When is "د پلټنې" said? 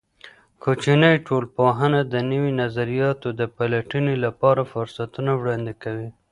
3.39-4.15